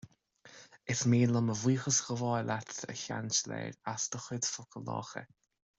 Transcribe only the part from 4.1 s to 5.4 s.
do chuid focail lácha